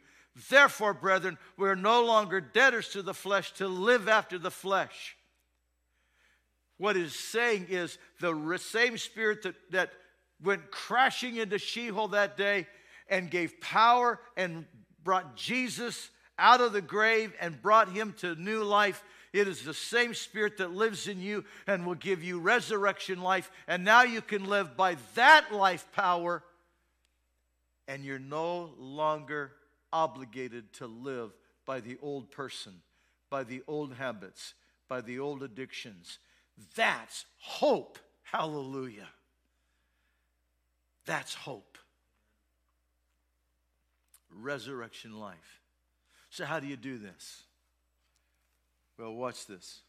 [0.49, 5.17] Therefore, brethren, we are no longer debtors to the flesh to live after the flesh.
[6.79, 9.91] what it's saying is the same spirit that, that
[10.41, 12.69] went crashing into Sheol that day
[13.09, 14.65] and gave power and
[15.03, 19.03] brought Jesus out of the grave and brought him to new life.
[19.33, 23.51] It is the same spirit that lives in you and will give you resurrection life.
[23.67, 26.43] And now you can live by that life power,
[27.89, 29.53] and you're no longer
[29.93, 31.31] obligated to live
[31.65, 32.75] by the old person,
[33.31, 34.53] by the old habits,
[34.87, 36.19] by the old addictions.
[36.75, 37.99] That's hope.
[38.23, 39.09] Hallelujah.
[41.07, 41.79] That's hope.
[44.31, 45.61] Resurrection life.
[46.31, 47.43] So, how do you do this?
[49.03, 49.81] Well, watch this.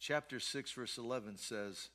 [0.00, 1.88] Chapter 6, verse 11 says,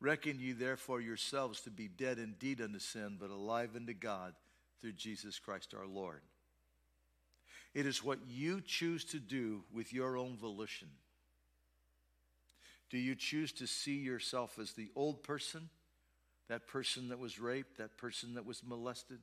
[0.00, 4.34] Reckon ye therefore yourselves to be dead indeed unto sin, but alive unto God
[4.80, 6.22] through Jesus Christ our Lord.
[7.74, 10.88] It is what you choose to do with your own volition.
[12.90, 15.68] Do you choose to see yourself as the old person,
[16.48, 19.20] that person that was raped, that person that was molested?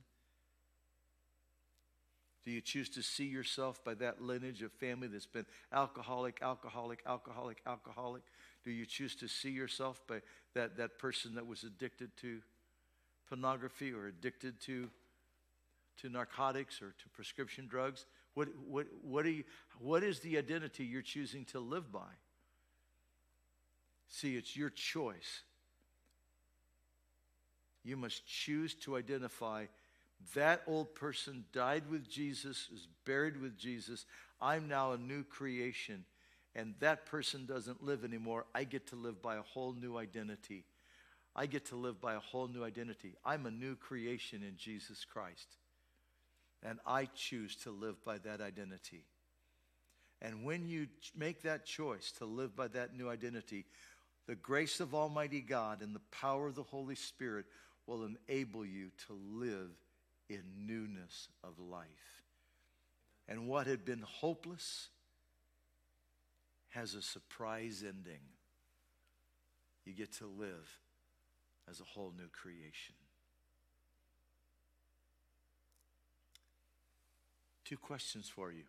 [2.46, 7.02] Do you choose to see yourself by that lineage of family that's been alcoholic, alcoholic,
[7.04, 8.22] alcoholic, alcoholic?
[8.64, 10.20] Do you choose to see yourself by
[10.54, 12.38] that, that person that was addicted to
[13.28, 14.88] pornography or addicted to,
[16.02, 18.06] to narcotics or to prescription drugs?
[18.34, 19.42] What, what, what, you,
[19.80, 22.12] what is the identity you're choosing to live by?
[24.06, 25.42] See, it's your choice.
[27.82, 29.66] You must choose to identify
[30.34, 34.06] that old person died with Jesus, is buried with Jesus.
[34.40, 36.04] I'm now a new creation,
[36.54, 38.46] and that person doesn't live anymore.
[38.54, 40.64] I get to live by a whole new identity.
[41.34, 43.14] I get to live by a whole new identity.
[43.24, 45.48] I'm a new creation in Jesus Christ,
[46.62, 49.04] and I choose to live by that identity.
[50.22, 53.66] And when you make that choice to live by that new identity,
[54.26, 57.44] the grace of Almighty God and the power of the Holy Spirit
[57.86, 59.70] will enable you to live
[60.28, 62.22] in newness of life.
[63.28, 64.88] And what had been hopeless
[66.70, 68.20] has a surprise ending.
[69.84, 70.78] You get to live
[71.68, 72.94] as a whole new creation.
[77.64, 78.62] Two questions for you.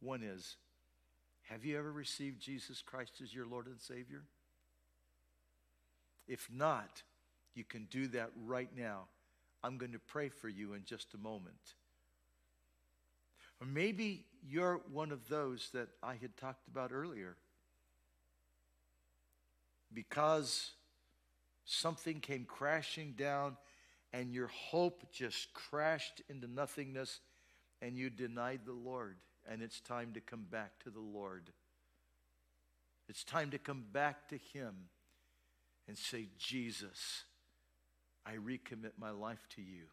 [0.00, 0.56] One is
[1.48, 4.22] Have you ever received Jesus Christ as your Lord and Savior?
[6.28, 7.02] If not,
[7.54, 9.04] you can do that right now
[9.64, 11.74] I'm going to pray for you in just a moment.
[13.60, 17.36] Or maybe you're one of those that I had talked about earlier.
[19.94, 20.72] Because
[21.64, 23.56] something came crashing down
[24.12, 27.20] and your hope just crashed into nothingness
[27.80, 29.16] and you denied the Lord.
[29.48, 31.50] And it's time to come back to the Lord.
[33.08, 34.74] It's time to come back to Him
[35.88, 37.24] and say, Jesus,
[38.24, 39.84] I recommit my life to you.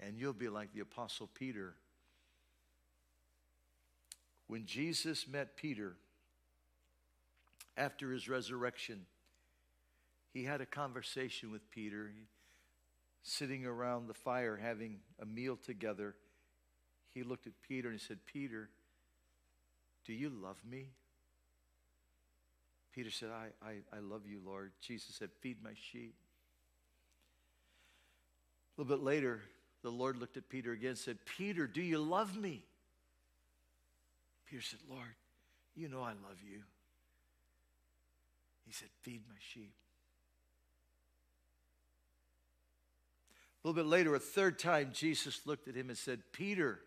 [0.00, 1.74] And you'll be like the Apostle Peter.
[4.46, 5.96] When Jesus met Peter
[7.76, 9.06] after his resurrection,
[10.32, 12.12] he had a conversation with Peter,
[13.22, 16.14] sitting around the fire having a meal together.
[17.12, 18.70] He looked at Peter and he said, Peter,
[20.06, 20.90] do you love me?
[22.92, 24.72] Peter said, I, I, I love you, Lord.
[24.80, 26.14] Jesus said, Feed my sheep.
[28.78, 29.40] A little bit later,
[29.82, 32.62] the Lord looked at Peter again and said, Peter, do you love me?
[34.48, 35.16] Peter said, Lord,
[35.74, 36.60] you know I love you.
[38.64, 39.72] He said, Feed my sheep.
[43.64, 46.78] A little bit later, a third time, Jesus looked at him and said, Peter,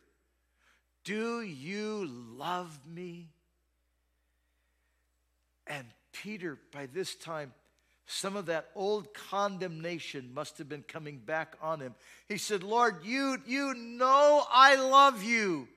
[1.03, 3.27] do you love me?
[5.67, 7.51] And Peter, by this time,
[8.11, 11.95] some of that old condemnation must have been coming back on him.
[12.27, 15.67] He said, Lord, you, you know I love you.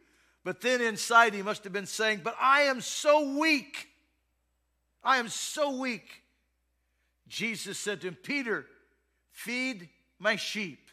[0.42, 3.88] But then inside he must have been saying, But I am so weak.
[5.02, 6.22] I am so weak.
[7.28, 8.66] Jesus said to him, Peter,
[9.30, 10.90] feed my sheep.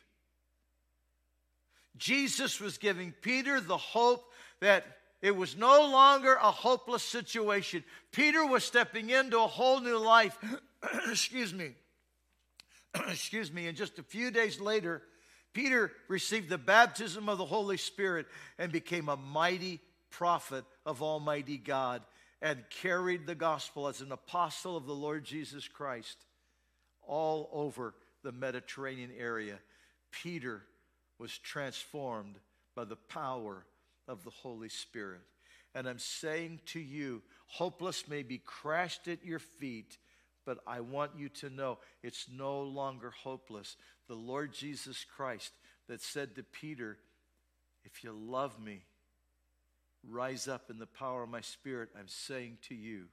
[1.97, 4.85] Jesus was giving Peter the hope that
[5.21, 7.83] it was no longer a hopeless situation.
[8.11, 10.37] Peter was stepping into a whole new life.
[11.09, 11.71] excuse me,
[13.07, 15.01] excuse me, and just a few days later,
[15.53, 18.25] Peter received the baptism of the Holy Spirit
[18.57, 19.79] and became a mighty
[20.09, 22.01] prophet of Almighty God
[22.41, 26.17] and carried the gospel as an apostle of the Lord Jesus Christ
[27.03, 29.59] all over the Mediterranean area.
[30.11, 30.63] Peter
[31.17, 32.35] was transformed
[32.75, 33.65] by the power
[34.07, 35.21] of the Holy Spirit.
[35.73, 39.97] And I'm saying to you, hopeless may be crashed at your feet,
[40.45, 43.77] but I want you to know it's no longer hopeless.
[44.07, 45.53] The Lord Jesus Christ
[45.87, 46.97] that said to Peter,
[47.83, 48.83] If you love me,
[50.07, 51.89] rise up in the power of my spirit.
[51.97, 53.05] I'm saying to you,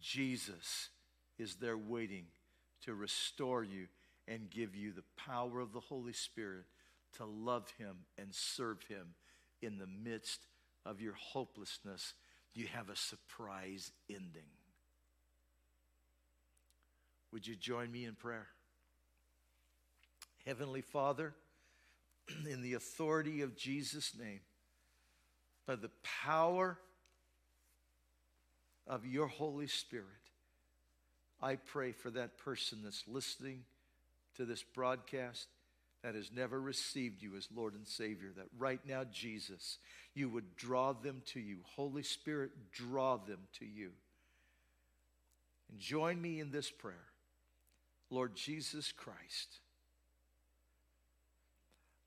[0.00, 0.88] Jesus
[1.38, 2.26] is there waiting
[2.84, 3.86] to restore you
[4.26, 6.64] and give you the power of the Holy Spirit
[7.16, 9.14] to love Him and serve Him
[9.62, 10.46] in the midst
[10.86, 12.14] of your hopelessness.
[12.54, 14.48] You have a surprise ending.
[17.34, 18.46] Would you join me in prayer?
[20.46, 21.34] Heavenly Father,
[22.48, 24.38] in the authority of Jesus' name,
[25.66, 25.90] by the
[26.22, 26.78] power
[28.86, 30.06] of your Holy Spirit,
[31.42, 33.64] I pray for that person that's listening
[34.36, 35.48] to this broadcast
[36.04, 39.78] that has never received you as Lord and Savior, that right now, Jesus,
[40.14, 41.56] you would draw them to you.
[41.74, 43.90] Holy Spirit, draw them to you.
[45.68, 46.94] And join me in this prayer.
[48.14, 49.58] Lord Jesus Christ,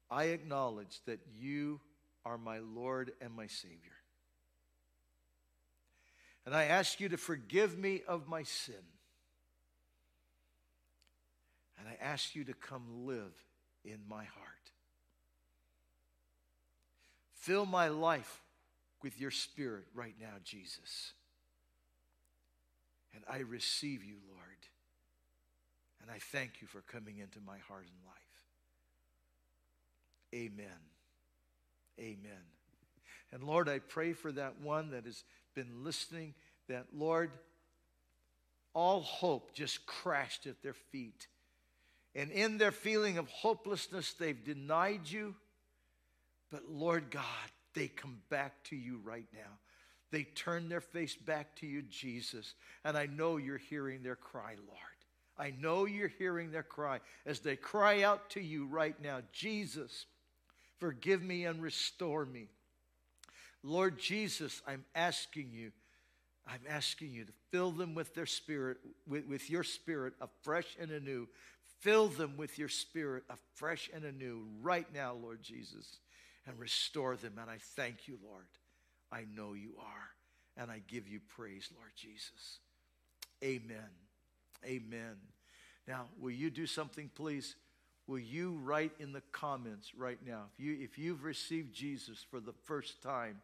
[0.09, 1.81] I acknowledge that you
[2.25, 3.77] are my Lord and my Savior.
[6.45, 8.75] And I ask you to forgive me of my sin.
[11.77, 13.33] And I ask you to come live
[13.83, 14.71] in my heart.
[17.33, 18.41] Fill my life
[19.03, 21.11] with your spirit right now, Jesus.
[23.13, 24.46] And I receive you, Lord.
[26.07, 28.17] And I thank you for coming into my heart and life.
[30.33, 30.79] Amen.
[31.99, 32.45] Amen.
[33.33, 36.33] And Lord, I pray for that one that has been listening,
[36.69, 37.31] that Lord,
[38.73, 41.27] all hope just crashed at their feet.
[42.15, 45.35] And in their feeling of hopelessness, they've denied you.
[46.49, 47.23] But Lord God,
[47.73, 49.59] they come back to you right now.
[50.11, 52.53] They turn their face back to you, Jesus.
[52.85, 54.96] And I know you're hearing their cry, Lord.
[55.39, 60.05] I know you're hearing their cry as they cry out to you right now Jesus,
[60.79, 62.47] forgive me and restore me.
[63.63, 65.71] Lord Jesus, I'm asking you,
[66.47, 68.77] I'm asking you to fill them with their spirit,
[69.07, 71.27] with, with your spirit afresh and anew.
[71.81, 75.97] Fill them with your spirit afresh and anew right now, Lord Jesus,
[76.47, 77.33] and restore them.
[77.39, 78.45] And I thank you, Lord.
[79.11, 80.09] I know you are.
[80.55, 82.59] And I give you praise, Lord Jesus.
[83.43, 84.06] Amen.
[84.65, 85.15] Amen.
[85.87, 87.55] Now, will you do something, please?
[88.07, 90.43] Will you write in the comments right now?
[90.57, 93.41] If, you, if you've received Jesus for the first time,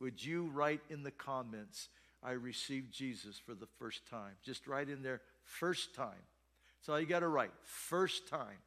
[0.00, 1.88] would you write in the comments,
[2.22, 4.32] I received Jesus for the first time?
[4.42, 6.22] Just write in there, first time.
[6.78, 8.58] That's all you got to write, first time.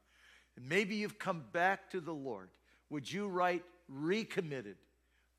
[0.56, 2.50] And maybe you've come back to the Lord.
[2.90, 4.78] Would you write recommitted?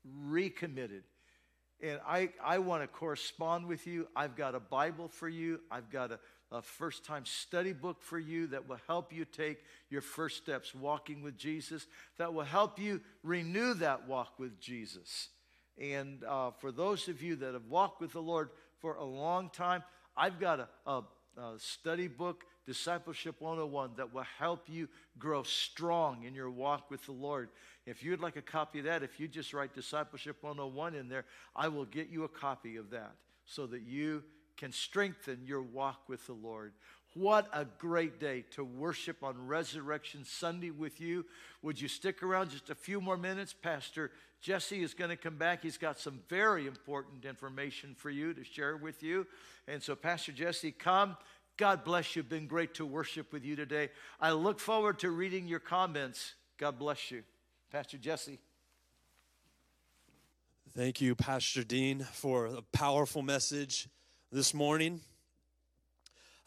[0.03, 1.03] Recommitted.
[1.81, 4.07] And I, I want to correspond with you.
[4.15, 5.59] I've got a Bible for you.
[5.71, 6.19] I've got a,
[6.51, 10.75] a first time study book for you that will help you take your first steps
[10.75, 11.87] walking with Jesus,
[12.17, 15.29] that will help you renew that walk with Jesus.
[15.77, 18.49] And uh, for those of you that have walked with the Lord
[18.79, 19.83] for a long time,
[20.15, 21.03] I've got a, a,
[21.39, 27.05] a study book, Discipleship 101, that will help you grow strong in your walk with
[27.05, 27.49] the Lord.
[27.85, 31.25] If you'd like a copy of that, if you just write Discipleship 101 in there,
[31.55, 34.23] I will get you a copy of that so that you
[34.57, 36.73] can strengthen your walk with the Lord.
[37.13, 41.25] What a great day to worship on Resurrection Sunday with you.
[41.61, 43.53] Would you stick around just a few more minutes?
[43.53, 45.61] Pastor Jesse is going to come back.
[45.61, 49.27] He's got some very important information for you to share with you.
[49.67, 51.17] And so, Pastor Jesse, come.
[51.57, 52.23] God bless you.
[52.23, 53.89] Been great to worship with you today.
[54.19, 56.35] I look forward to reading your comments.
[56.57, 57.23] God bless you.
[57.71, 58.39] Pastor Jesse.
[60.73, 63.89] Thank you, Pastor Dean, for a powerful message
[64.33, 65.01] this morning.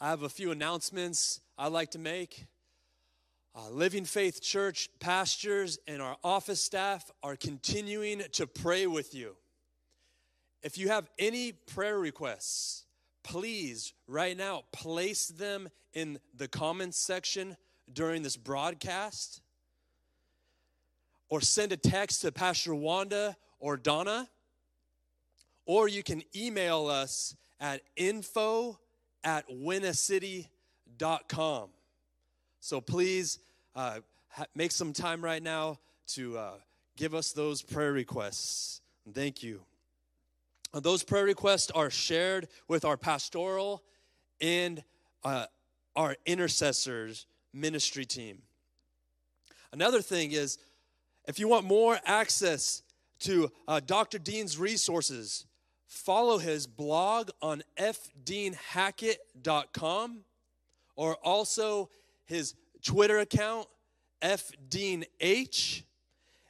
[0.01, 2.47] I have a few announcements I'd like to make.
[3.55, 9.37] Uh, Living Faith Church pastors and our office staff are continuing to pray with you.
[10.63, 12.85] If you have any prayer requests,
[13.23, 17.55] please, right now, place them in the comments section
[17.93, 19.43] during this broadcast
[21.29, 24.31] or send a text to Pastor Wanda or Donna,
[25.67, 28.79] or you can email us at info
[29.23, 30.49] at winnacity.com.
[32.61, 33.39] So please
[33.75, 35.79] uh, ha- make some time right now
[36.09, 36.55] to uh,
[36.97, 38.81] give us those prayer requests.
[39.13, 39.63] Thank you.
[40.73, 43.83] Uh, those prayer requests are shared with our pastoral
[44.41, 44.83] and
[45.23, 45.47] uh,
[45.95, 48.43] our intercessors ministry team.
[49.73, 50.59] Another thing is,
[51.27, 52.83] if you want more access
[53.21, 54.19] to uh, Dr.
[54.19, 55.47] Dean's resources,
[55.95, 60.19] follow his blog on fdeanhackett.com
[60.97, 61.91] or also
[62.27, 63.69] his Twitter account,
[64.21, 65.85] fdeanh.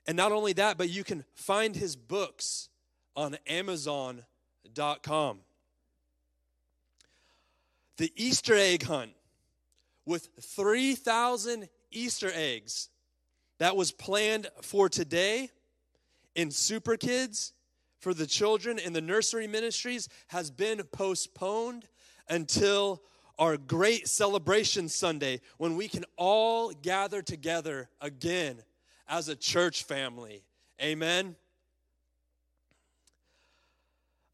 [0.06, 2.68] And not only that, but you can find his books
[3.16, 5.38] on amazon.com.
[7.96, 9.12] The Easter egg hunt
[10.04, 12.90] with 3,000 Easter eggs
[13.58, 15.50] that was planned for today
[16.34, 17.53] in Super Kids
[18.04, 21.88] for the children in the nursery ministries has been postponed
[22.28, 23.02] until
[23.38, 28.58] our great celebration Sunday when we can all gather together again
[29.08, 30.44] as a church family.
[30.82, 31.34] Amen.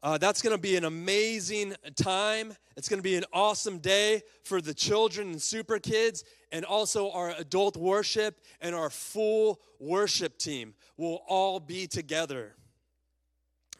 [0.03, 2.53] Uh, that's going to be an amazing time.
[2.75, 7.09] It's going to be an awesome day for the children and super kids, and also
[7.11, 12.57] our adult worship and our full worship team will all be together.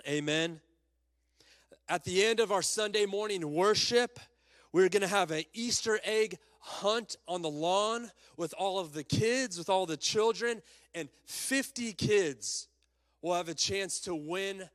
[0.07, 0.59] Amen.
[1.87, 4.19] At the end of our Sunday morning worship,
[4.73, 9.03] we're going to have an Easter egg hunt on the lawn with all of the
[9.03, 10.61] kids, with all the children,
[10.95, 12.67] and 50 kids
[13.21, 14.67] will have a chance to win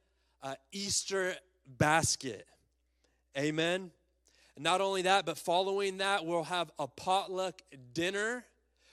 [0.43, 1.35] an Easter
[1.67, 2.47] basket.
[3.37, 3.91] Amen.
[4.57, 7.61] not only that, but following that, we'll have a potluck
[7.93, 8.45] dinner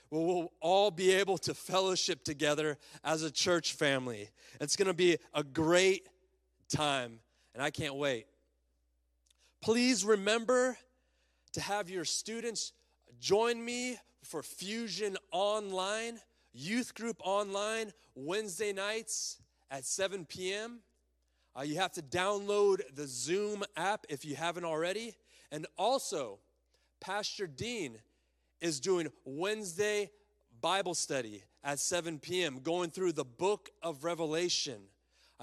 [0.09, 4.29] where we'll all be able to fellowship together as a church family.
[4.61, 6.07] It's going to be a great
[6.69, 7.19] time,
[7.53, 8.25] and I can't wait.
[9.61, 10.77] Please remember
[11.53, 12.73] to have your students
[13.19, 16.19] join me for Fusion Online,
[16.53, 19.41] youth group online, Wednesday nights
[19.71, 20.79] at 7 p.m.
[21.57, 25.15] Uh, you have to download the Zoom app if you haven't already.
[25.51, 26.39] And also,
[26.99, 27.99] Pastor Dean
[28.59, 30.09] is doing Wednesday
[30.61, 34.81] Bible study at 7 p.m., going through the book of Revelation.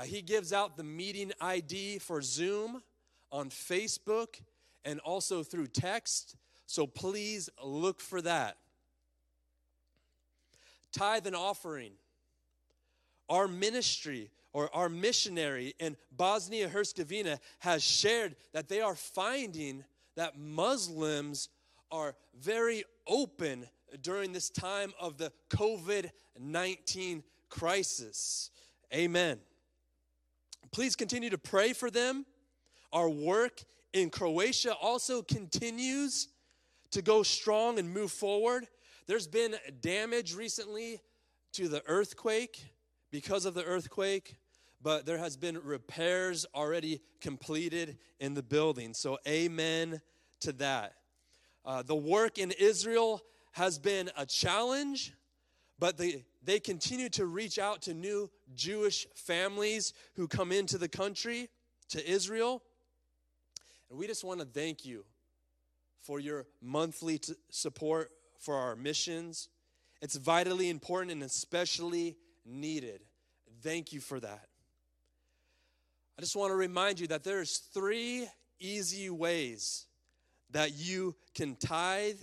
[0.00, 2.82] Uh, he gives out the meeting ID for Zoom
[3.30, 4.40] on Facebook
[4.82, 6.36] and also through text.
[6.64, 8.56] So please look for that.
[10.90, 11.92] Tithe and offering.
[13.28, 19.84] Our ministry or our missionary in Bosnia Herzegovina has shared that they are finding
[20.16, 21.50] that Muslims
[21.92, 23.66] are very open
[24.00, 28.50] during this time of the COVID 19 crisis.
[28.94, 29.40] Amen.
[30.72, 32.24] Please continue to pray for them.
[32.92, 33.62] Our work
[33.92, 36.28] in Croatia also continues
[36.92, 38.66] to go strong and move forward.
[39.06, 41.00] There's been damage recently
[41.52, 42.64] to the earthquake
[43.10, 44.36] because of the earthquake,
[44.80, 48.94] but there has been repairs already completed in the building.
[48.94, 50.00] So, amen
[50.40, 50.94] to that.
[51.64, 55.14] Uh, the work in Israel has been a challenge,
[55.80, 60.88] but they, they continue to reach out to new Jewish families who come into the
[60.88, 61.48] country,
[61.90, 62.62] to Israel.
[63.90, 65.04] And we just want to thank you
[66.00, 69.48] for your monthly t- support for our missions.
[70.00, 72.16] It's vitally important and especially
[72.46, 73.02] needed.
[73.62, 74.46] Thank you for that.
[76.18, 78.28] I just want to remind you that there's three
[78.58, 79.86] easy ways
[80.50, 82.20] that you can tithe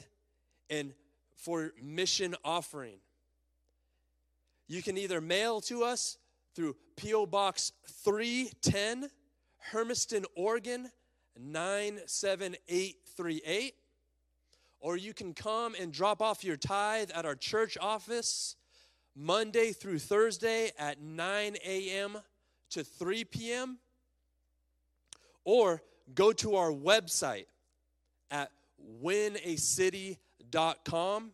[0.70, 0.94] and
[1.36, 2.98] for mission offering.
[4.68, 6.18] You can either mail to us
[6.56, 7.28] through P.O.
[7.28, 7.72] Box
[8.04, 9.12] 310,
[9.72, 10.90] Hermiston, Oregon
[11.40, 13.76] 97838
[14.80, 18.56] or you can come and drop off your tithe at our church office
[19.16, 22.18] Monday through Thursday at 9 a.m.
[22.70, 23.78] to 3 p.m.
[25.44, 25.82] Or
[26.14, 27.46] go to our website
[28.30, 28.52] at
[29.04, 31.32] winacity.com.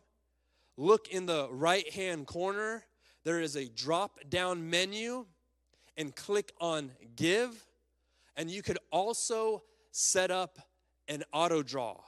[0.76, 2.84] Look in the right hand corner,
[3.24, 5.26] there is a drop down menu,
[5.96, 7.66] and click on Give.
[8.36, 10.58] And you could also set up
[11.08, 12.00] an auto draw.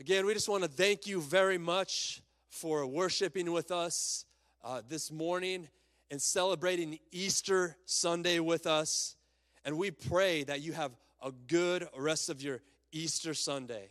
[0.00, 4.24] Again, we just want to thank you very much for worshiping with us
[4.64, 5.68] uh, this morning
[6.10, 9.16] and celebrating Easter Sunday with us.
[9.64, 10.92] And we pray that you have
[11.22, 12.60] a good rest of your
[12.92, 13.88] Easter Sunday.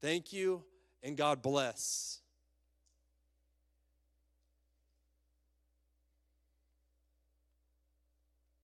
[0.00, 0.64] Thank you,
[1.02, 2.20] and God bless.